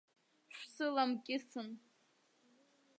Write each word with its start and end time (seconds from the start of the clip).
Шәсыламкьысын. 0.55 1.69